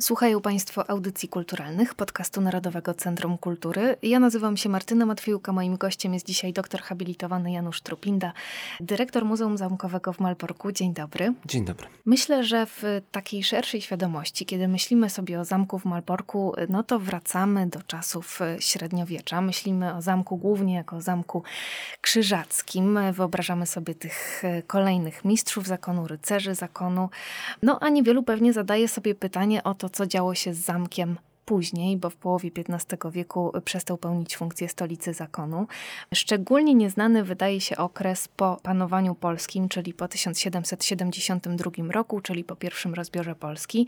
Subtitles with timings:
[0.00, 3.96] Słuchają Państwo audycji kulturalnych podcastu Narodowego Centrum Kultury.
[4.02, 5.52] Ja nazywam się Martyna Matwiejuka.
[5.52, 8.32] Moim gościem jest dzisiaj doktor habilitowany Janusz Trupinda,
[8.80, 10.72] dyrektor Muzeum Zamkowego w Malborku.
[10.72, 11.34] Dzień dobry.
[11.46, 11.86] Dzień dobry.
[12.06, 16.98] Myślę, że w takiej szerszej świadomości, kiedy myślimy sobie o zamku w Malborku, no to
[16.98, 19.40] wracamy do czasów średniowiecza.
[19.40, 21.42] Myślimy o zamku głównie jako zamku
[22.00, 22.98] krzyżackim.
[23.12, 27.08] Wyobrażamy sobie tych kolejnych mistrzów zakonu, rycerzy zakonu.
[27.62, 31.18] No a niewielu pewnie zadaje sobie pytanie o to, to, co działo się z zamkiem
[31.46, 35.66] później, bo w połowie XV wieku przestał pełnić funkcję stolicy zakonu.
[36.14, 42.94] Szczególnie nieznany wydaje się okres po panowaniu polskim, czyli po 1772 roku, czyli po pierwszym
[42.94, 43.86] rozbiorze Polski.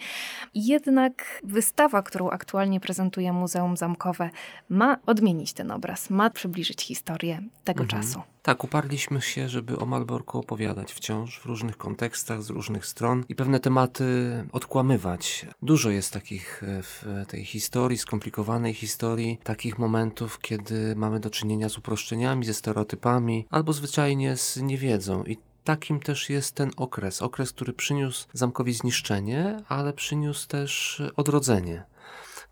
[0.55, 4.31] Jednak wystawa, którą aktualnie prezentuje Muzeum Zamkowe,
[4.69, 8.03] ma odmienić ten obraz, ma przybliżyć historię tego mhm.
[8.03, 8.23] czasu.
[8.43, 13.35] Tak, uparliśmy się, żeby o Malborku opowiadać wciąż w różnych kontekstach, z różnych stron i
[13.35, 14.05] pewne tematy
[14.53, 15.47] odkłamywać.
[15.63, 21.69] Dużo jest takich e, w tej historii, skomplikowanej historii, takich momentów, kiedy mamy do czynienia
[21.69, 25.25] z uproszczeniami, ze stereotypami albo zwyczajnie z niewiedzą.
[25.25, 27.23] I takim też jest ten okres.
[27.23, 31.85] Okres, który przyniósł zamkowi zniszczenie, ale przyniósł też odrodzenie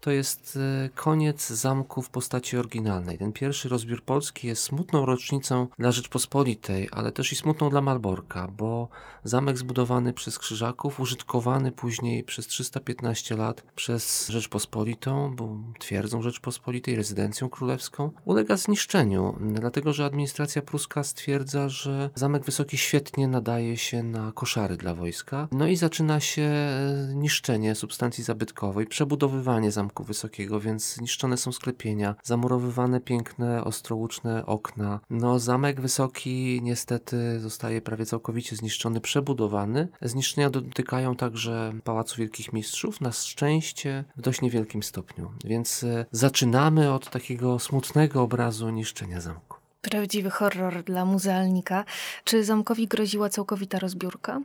[0.00, 3.18] to jest e, koniec zamku w postaci oryginalnej.
[3.18, 8.48] Ten pierwszy rozbiór Polski jest smutną rocznicą dla Rzeczpospolitej, ale też i smutną dla Malborka,
[8.48, 8.88] bo
[9.24, 17.48] zamek zbudowany przez Krzyżaków, użytkowany później przez 315 lat przez Rzeczpospolitą, bo twierdzą Rzeczpospolitej, rezydencją
[17.48, 24.32] królewską, ulega zniszczeniu, dlatego że administracja pruska stwierdza, że Zamek Wysoki świetnie nadaje się na
[24.32, 25.48] koszary dla wojska.
[25.52, 31.52] No i zaczyna się e, niszczenie substancji zabytkowej, przebudowywanie zamku Zamku Wysokiego, więc zniszczone są
[31.52, 35.00] sklepienia, zamurowywane piękne, ostrołuczne okna.
[35.10, 39.88] No, Zamek Wysoki niestety zostaje prawie całkowicie zniszczony, przebudowany.
[40.02, 45.30] Zniszczenia dotykają także Pałacu Wielkich Mistrzów, na szczęście w dość niewielkim stopniu.
[45.44, 49.55] Więc e, zaczynamy od takiego smutnego obrazu niszczenia zamku.
[49.90, 51.84] Prawdziwy horror dla muzealnika.
[52.24, 54.40] Czy zamkowi groziła całkowita rozbiórka?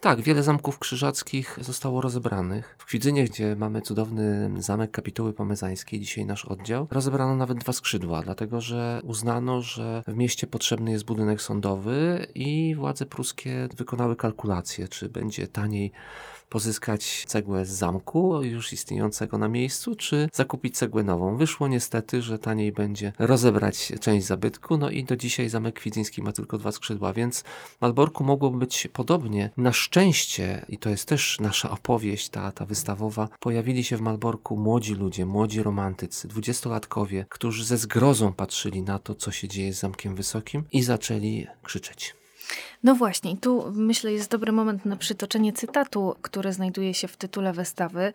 [0.00, 2.76] Tak, wiele zamków krzyżackich zostało rozebranych.
[2.78, 8.22] W Kwidzynie, gdzie mamy cudowny zamek kapituły pomezańskiej, dzisiaj nasz oddział, rozebrano nawet dwa skrzydła,
[8.22, 14.88] dlatego że uznano, że w mieście potrzebny jest budynek sądowy i władze pruskie wykonały kalkulacje,
[14.88, 15.92] czy będzie taniej
[16.48, 21.36] pozyskać cegłę z zamku już istniejącego na miejscu, czy zakupić cegłę nową.
[21.36, 26.32] Wyszło niestety, że taniej będzie rozebrać część zabytku, no i do dzisiaj zamek kwidzyński ma
[26.32, 27.44] tylko dwa skrzydła, więc
[27.80, 29.50] Malborku mogło być podobnie.
[29.56, 34.56] Na szczęście, i to jest też nasza opowieść, ta, ta wystawowa, pojawili się w Malborku
[34.56, 39.78] młodzi ludzie, młodzi romantycy, dwudziestolatkowie, którzy ze zgrozą patrzyli na to, co się dzieje z
[39.78, 42.17] Zamkiem Wysokim i zaczęli krzyczeć.
[42.84, 47.52] No właśnie, tu myślę jest dobry moment na przytoczenie cytatu, który znajduje się w tytule
[47.52, 48.12] wystawy.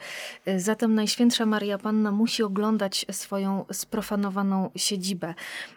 [0.57, 5.33] Zatem Najświętsza Maria Panna musi oglądać swoją sprofanowaną siedzibę.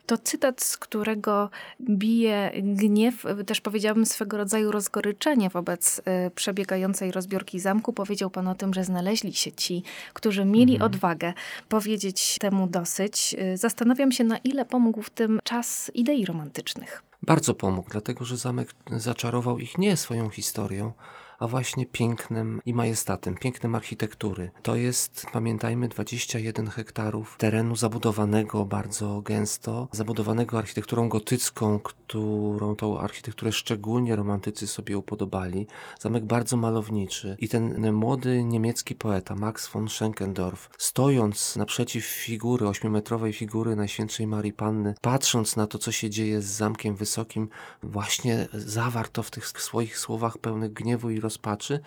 [0.06, 1.50] To cytat, z którego
[1.80, 7.92] bije gniew, też powiedziałabym swego rodzaju rozgoryczenie wobec y, przebiegającej rozbiorki zamku.
[7.92, 10.92] Powiedział pan o tym, że znaleźli się ci, którzy mieli mhm.
[10.92, 11.32] odwagę
[11.68, 13.36] powiedzieć temu dosyć.
[13.54, 17.02] Y, zastanawiam się, na ile pomógł w tym czas idei romantycznych.
[17.26, 20.92] Bardzo pomógł, dlatego że zamek zaczarował ich nie swoją historią,
[21.38, 24.50] a właśnie pięknem i majestatem, pięknem architektury.
[24.62, 33.52] To jest, pamiętajmy, 21 hektarów terenu zabudowanego bardzo gęsto, zabudowanego architekturą gotycką, którą tą architekturę
[33.52, 35.66] szczególnie romantycy sobie upodobali.
[36.00, 43.32] Zamek bardzo malowniczy i ten młody niemiecki poeta Max von Schenkendorf, stojąc naprzeciw figury, ośmiometrowej
[43.32, 47.48] figury Najświętszej Marii Panny, patrząc na to, co się dzieje z Zamkiem Wysokim,
[47.82, 51.80] właśnie zawarto w tych swoich słowach pełnych gniewu i rozpaczy,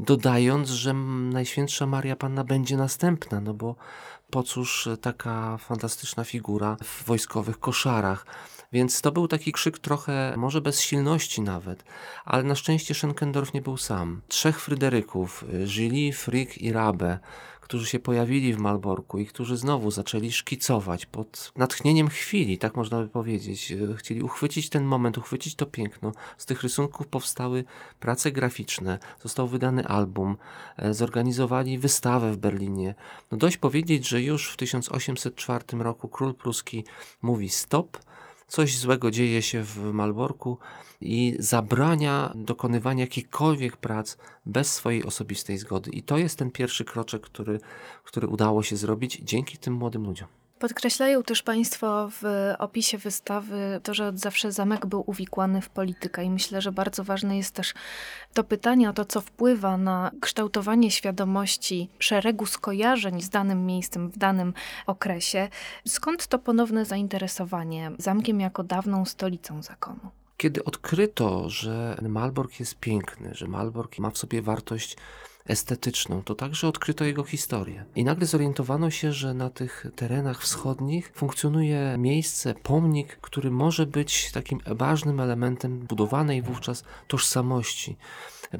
[0.00, 0.94] dodając, że
[1.32, 3.76] Najświętsza Maria Panna będzie następna, no bo
[4.30, 8.26] po cóż taka fantastyczna figura w wojskowych koszarach.
[8.72, 11.84] Więc to był taki krzyk trochę, może bez silności nawet,
[12.24, 14.20] ale na szczęście Schenkendorf nie był sam.
[14.28, 17.18] Trzech Fryderyków, Gilly, Frick i Rabe,
[17.64, 23.00] którzy się pojawili w Malborku i którzy znowu zaczęli szkicować pod natchnieniem chwili, tak można
[23.00, 23.72] by powiedzieć.
[23.72, 26.12] E, chcieli uchwycić ten moment, uchwycić to piękno.
[26.38, 27.64] Z tych rysunków powstały
[28.00, 30.36] prace graficzne, został wydany album,
[30.76, 32.94] e, zorganizowali wystawę w Berlinie.
[33.30, 36.84] No dość powiedzieć, że już w 1804 roku król pruski
[37.22, 37.98] mówi stop,
[38.46, 40.58] coś złego dzieje się w Malborku
[41.00, 45.90] i zabrania dokonywania jakichkolwiek prac bez swojej osobistej zgody.
[45.90, 47.60] I to jest ten pierwszy kroczek, który,
[48.04, 50.28] który udało się zrobić dzięki tym młodym ludziom.
[50.64, 56.24] Podkreślają też Państwo w opisie wystawy to, że od zawsze zamek był uwikłany w politykę
[56.24, 57.74] i myślę, że bardzo ważne jest też
[58.34, 64.18] to pytanie o to, co wpływa na kształtowanie świadomości szeregu skojarzeń z danym miejscem w
[64.18, 64.54] danym
[64.86, 65.48] okresie.
[65.88, 70.00] Skąd to ponowne zainteresowanie zamkiem jako dawną stolicą zakonu?
[70.36, 74.96] Kiedy odkryto, że Malbork jest piękny, że Malbork ma w sobie wartość
[75.46, 77.84] estetyczną, to także odkryto jego historię.
[77.96, 84.32] I nagle zorientowano się, że na tych terenach wschodnich funkcjonuje miejsce, pomnik, który może być
[84.32, 87.96] takim ważnym elementem budowanej wówczas tożsamości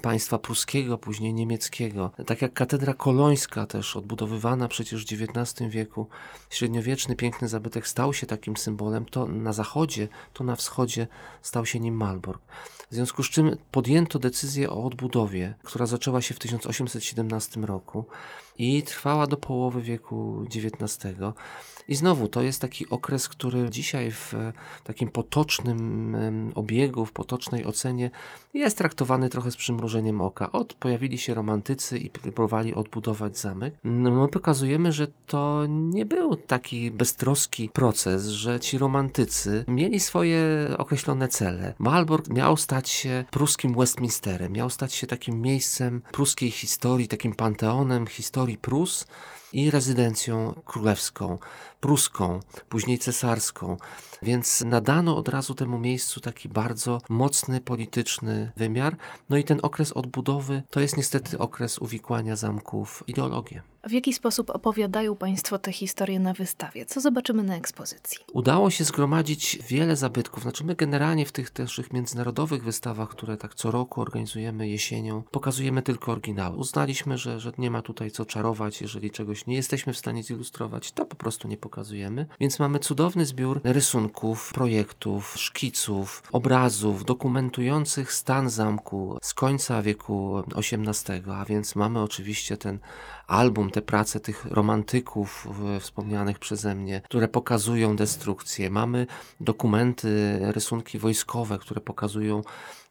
[0.03, 2.11] państwa pruskiego, później niemieckiego.
[2.27, 6.09] Tak jak katedra kolońska też odbudowywana przecież w XIX wieku,
[6.51, 11.07] średniowieczny piękny zabytek stał się takim symbolem, to na zachodzie, to na wschodzie
[11.43, 12.43] stał się nim Malbork.
[12.91, 18.05] W związku z czym podjęto decyzję o odbudowie, która zaczęła się w 1817 roku
[18.59, 21.17] i trwała do połowy wieku XIX.
[21.89, 24.35] I znowu to jest taki okres, który dzisiaj w
[24.85, 28.11] takim potocznym obiegu, w potocznej ocenie
[28.55, 30.53] jest traktowany trochę z przymrużeniem oka.
[30.53, 33.75] Od pojawili się romantycy i próbowali odbudować zamek.
[33.85, 40.41] No, my pokazujemy, że to nie był taki beztroski proces, że ci romantycy mieli swoje
[40.79, 41.75] określone cele.
[41.79, 48.07] Malbork miał stać się pruskim Westminsterem, miał stać się takim miejscem pruskiej historii, takim panteonem
[48.07, 49.07] historii Rory Prus
[49.55, 51.39] i rezydencją królewską,
[51.81, 53.77] pruską, później cesarską.
[54.23, 58.97] Więc nadano od razu temu miejscu taki bardzo mocny polityczny wymiar.
[59.31, 63.63] No i ten okres odbudowy to jest niestety okres uwikłania zamków w ideologię.
[63.89, 66.87] W jaki sposób opowiadają Państwo te historie na wystawie?
[66.87, 68.19] Co zobaczymy na ekspozycji?
[68.33, 70.43] Udało się zgromadzić wiele zabytków.
[70.43, 75.83] Znaczy my generalnie w tych też międzynarodowych wystawach, które tak co roku organizujemy jesienią, pokazujemy
[75.83, 76.57] tylko oryginały.
[76.57, 78.81] Uznaliśmy, że, że nie ma tutaj co czarować.
[78.81, 82.27] Jeżeli czegoś nie jesteśmy w stanie zilustrować, to po prostu nie pokazujemy.
[82.41, 91.23] Więc mamy cudowny zbiór rysunków, projektów, szkiców, obrazów dokumentujących stan zamku z końca wieku XVIII,
[91.31, 92.79] a więc mamy oczywiście ten
[93.27, 95.49] album, te prace tych romantyków
[95.81, 98.71] wspomnianych przeze mnie, które pokazują destrukcję.
[98.71, 99.07] Mamy
[99.41, 102.43] dokumenty, rysunki wojskowe, które pokazują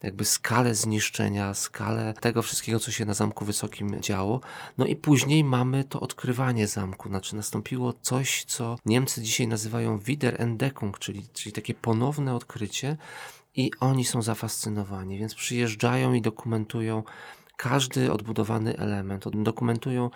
[0.03, 4.41] jakby skalę zniszczenia, skalę tego wszystkiego, co się na Zamku Wysokim działo.
[4.77, 11.00] No i później mamy to odkrywanie zamku, znaczy nastąpiło coś, co Niemcy dzisiaj nazywają Wiederentdeckung,
[11.00, 12.97] czyli, czyli takie ponowne odkrycie
[13.56, 17.03] i oni są zafascynowani, więc przyjeżdżają i dokumentują
[17.57, 19.25] każdy odbudowany element.
[19.44, 20.09] Dokumentują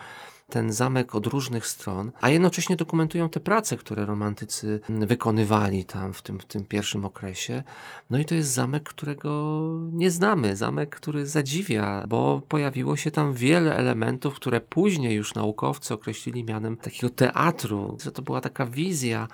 [0.50, 6.22] ten zamek od różnych stron, a jednocześnie dokumentują te prace, które romantycy wykonywali tam w
[6.22, 7.64] tym, w tym pierwszym okresie.
[8.10, 9.62] No i to jest zamek, którego
[9.92, 15.94] nie znamy, zamek, który zadziwia, bo pojawiło się tam wiele elementów, które później już naukowcy
[15.94, 17.98] określili mianem takiego teatru.
[18.14, 19.28] To była taka wizja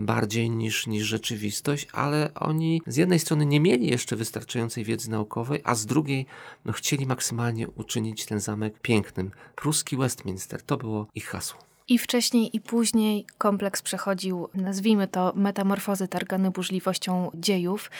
[0.00, 5.60] bardziej niż, niż rzeczywistość, ale oni z jednej strony nie mieli jeszcze wystarczającej wiedzy naukowej,
[5.64, 6.26] a z drugiej
[6.64, 9.30] no, chcieli maksymalnie uczynić ten zamek pięknym.
[9.56, 11.73] Pruski Westminster to było ich hasło.
[11.88, 17.90] I wcześniej, i później kompleks przechodził, nazwijmy to, metamorfozy targany burzliwością dziejów.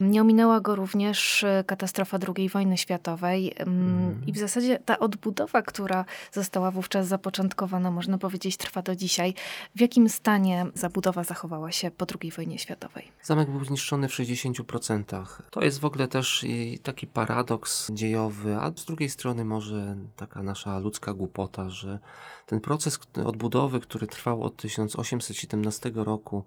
[0.00, 3.54] Nie ominęła go również e, katastrofa II wojny światowej.
[3.56, 4.22] Mm.
[4.26, 9.34] I w zasadzie ta odbudowa, która została wówczas zapoczątkowana, można powiedzieć, trwa do dzisiaj.
[9.76, 13.12] W jakim stanie zabudowa zachowała się po II wojnie światowej?
[13.22, 15.26] Zamek był zniszczony w 60%.
[15.50, 16.46] To jest w ogóle też
[16.82, 21.98] taki paradoks dziejowy, a z drugiej strony może taka nasza ludzka głupota, że
[22.52, 26.44] ten proces odbudowy, który trwał od 1817 roku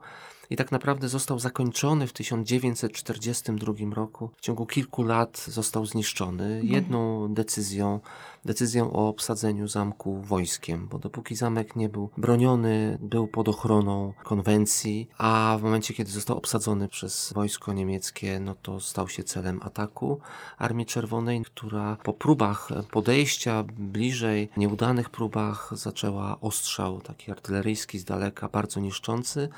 [0.50, 6.74] i tak naprawdę został zakończony w 1942 roku, w ciągu kilku lat został zniszczony mhm.
[6.74, 8.00] jedną decyzją,
[8.46, 15.10] decyzją o obsadzeniu zamku wojskiem, bo dopóki zamek nie był broniony, był pod ochroną konwencji,
[15.18, 20.20] a w momencie, kiedy został obsadzony przez wojsko niemieckie, no to stał się celem ataku
[20.58, 28.50] Armii Czerwonej, która po próbach podejścia bliżej, nieudanych próbach zaczęła ostrzał taki artyleryjski z daleka,
[28.50, 29.50] bardzo niszczący.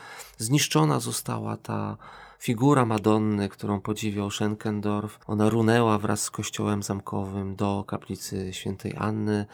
[0.77, 1.97] Zniszczona została ta
[2.39, 5.19] figura Madonny, którą podziwiał Schenkendorf.
[5.27, 9.45] Ona runęła wraz z kościołem zamkowym do kaplicy świętej Anny.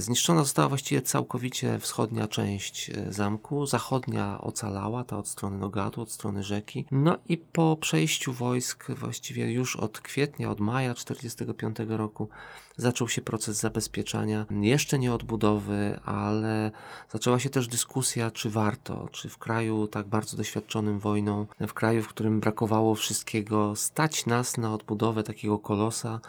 [0.00, 6.12] Zniszczona została właściwie całkowicie wschodnia część e, zamku, zachodnia ocalała, ta od strony Nogatu, od
[6.12, 6.84] strony rzeki.
[6.90, 12.28] No i po przejściu wojsk, właściwie już od kwietnia, od maja 1945 roku,
[12.76, 16.70] zaczął się proces zabezpieczania, jeszcze nie odbudowy, ale
[17.12, 22.02] zaczęła się też dyskusja, czy warto, czy w kraju tak bardzo doświadczonym wojną, w kraju,
[22.02, 26.20] w którym brakowało wszystkiego, stać nas na odbudowę takiego kolosa,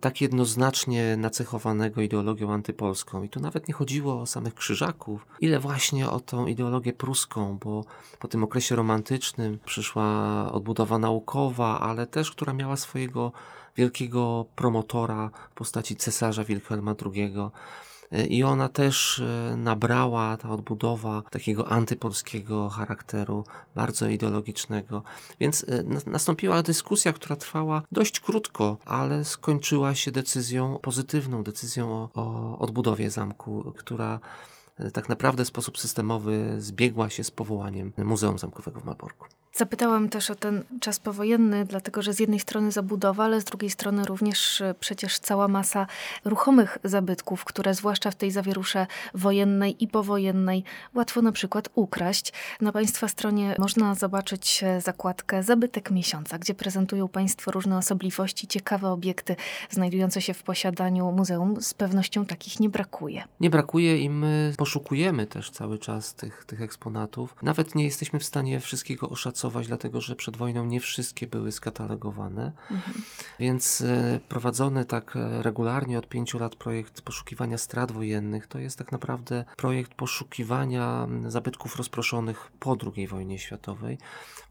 [0.00, 3.22] tak jednoznacznie nacechowanego ideologią antypolską.
[3.22, 7.84] I tu nawet nie chodziło o samych krzyżaków, ile właśnie o tą ideologię pruską, bo
[8.18, 10.04] po tym okresie romantycznym przyszła
[10.52, 13.32] odbudowa naukowa, ale też, która miała swojego
[13.76, 17.34] wielkiego promotora w postaci cesarza Wilhelma II
[18.28, 25.02] i ona też e, nabrała, ta odbudowa takiego antypolskiego charakteru, bardzo ideologicznego.
[25.40, 32.08] Więc e, nastąpiła dyskusja, która trwała dość krótko, ale skończyła się decyzją pozytywną, decyzją o,
[32.14, 34.20] o odbudowie zamku, która
[34.78, 39.39] e, tak naprawdę w sposób systemowy zbiegła się z powołaniem Muzeum Zamkowego w Malborku.
[39.54, 43.70] Zapytałam też o ten czas powojenny, dlatego że z jednej strony zabudowa, ale z drugiej
[43.70, 45.86] strony również e, przecież cała masa
[46.24, 50.64] ruchomych zabytków, które zwłaszcza w tej zawierusze wojennej i powojennej
[50.94, 52.32] łatwo na przykład ukraść.
[52.60, 58.88] Na Państwa stronie można zobaczyć e, zakładkę Zabytek Miesiąca, gdzie prezentują Państwo różne osobliwości, ciekawe
[58.88, 59.36] obiekty
[59.70, 61.62] znajdujące się w posiadaniu muzeum.
[61.62, 63.24] Z pewnością takich nie brakuje.
[63.40, 67.36] Nie brakuje i my poszukujemy też cały czas tych, tych eksponatów.
[67.42, 72.52] Nawet nie jesteśmy w stanie wszystkiego oszacować dlatego że przed wojną nie wszystkie były skatalogowane.
[72.70, 73.02] Mhm.
[73.38, 78.78] Więc e, prowadzony tak e, regularnie od pięciu lat projekt poszukiwania strat wojennych to jest
[78.78, 83.98] tak naprawdę projekt poszukiwania zabytków rozproszonych po II wojnie światowej.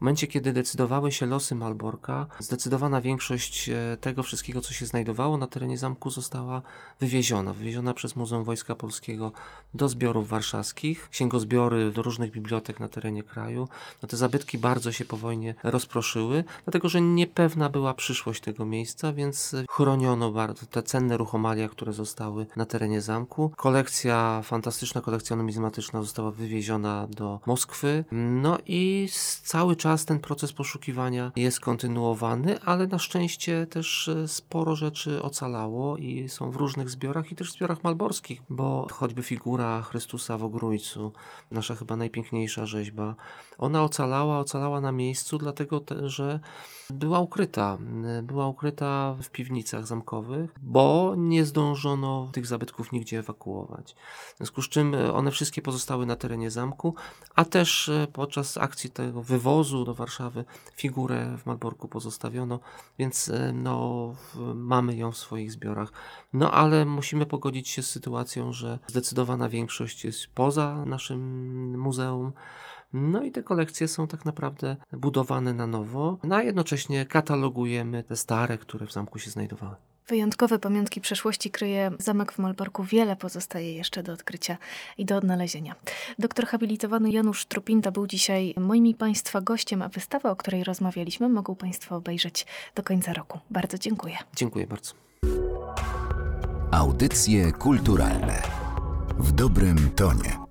[0.00, 5.46] momencie, kiedy decydowały się losy Malborka, zdecydowana większość e, tego wszystkiego, co się znajdowało na
[5.46, 6.62] terenie zamku, została
[7.00, 7.52] wywieziona.
[7.52, 9.32] Wywieziona przez Muzeum Wojska Polskiego
[9.74, 13.68] do zbiorów warszawskich, księgozbiory do różnych bibliotek na terenie kraju.
[14.02, 18.66] No te zabytki bardzo bardzo się po wojnie rozproszyły, dlatego że niepewna była przyszłość tego
[18.66, 23.52] miejsca, więc chroniono bardzo te cenne ruchomalia, które zostały na terenie zamku.
[23.56, 28.04] Kolekcja, fantastyczna kolekcja numizmatyczna została wywieziona do Moskwy.
[28.12, 29.08] No i
[29.42, 35.96] cały czas ten proces poszukiwania jest kontynuowany, ale na szczęście też e, sporo rzeczy ocalało
[35.96, 40.44] i są w różnych zbiorach i też w zbiorach malborskich, bo choćby figura Chrystusa w
[40.44, 41.12] Ogrójcu,
[41.50, 43.14] nasza chyba najpiękniejsza rzeźba,
[43.60, 46.40] ona ocalała, ocalała na miejscu, dlatego te, że
[46.90, 47.78] była ukryta.
[48.22, 53.94] Była ukryta w piwnicach zamkowych, bo nie zdążono tych zabytków nigdzie ewakuować.
[54.34, 56.94] W związku z czym e, one wszystkie pozostały na terenie zamku,
[57.34, 62.60] a też e, podczas akcji tego wywozu do Warszawy figurę w Malborku pozostawiono,
[62.98, 64.14] więc e, no,
[64.54, 65.92] mamy ją w swoich zbiorach.
[66.32, 72.32] No ale musimy pogodzić się z sytuacją, że zdecydowana większość jest poza naszym muzeum.
[72.92, 78.16] No i te kolekcje są tak naprawdę budowane na nowo, no a jednocześnie katalogujemy te
[78.16, 79.76] stare, które w zamku się znajdowały.
[80.08, 82.84] Wyjątkowe pamiątki przeszłości kryje zamek w Malborku.
[82.84, 84.56] Wiele pozostaje jeszcze do odkrycia
[84.98, 85.74] i do odnalezienia.
[86.18, 91.28] Doktor habilitowany Janusz Trupinta był dzisiaj moim i Państwa gościem, a wystawę, o której rozmawialiśmy,
[91.28, 93.38] mogą Państwo obejrzeć do końca roku.
[93.50, 94.16] Bardzo dziękuję.
[94.36, 94.94] Dziękuję bardzo.
[96.70, 98.42] Audycje kulturalne
[99.18, 100.49] w dobrym tonie.